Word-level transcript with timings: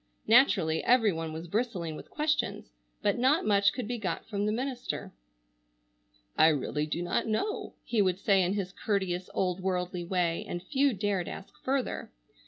Naturally 0.25 0.83
every 0.83 1.13
one 1.13 1.31
was 1.31 1.47
bristling 1.47 1.95
with 1.95 2.09
questions, 2.09 2.71
but 3.03 3.19
not 3.19 3.45
much 3.45 3.71
could 3.71 3.87
be 3.87 3.99
got 3.99 4.25
from 4.27 4.47
the 4.47 4.51
minister. 4.51 5.13
"I 6.35 6.47
really 6.47 6.87
do 6.87 7.03
not 7.03 7.27
know," 7.27 7.75
he 7.83 8.01
would 8.01 8.17
say 8.17 8.41
in 8.41 8.53
his 8.55 8.71
courteous, 8.73 9.29
old 9.35 9.59
worldly 9.61 10.03
way, 10.03 10.43
and 10.49 10.63
few 10.63 10.93
dared 10.93 11.27
ask 11.27 11.53
further. 11.61 12.09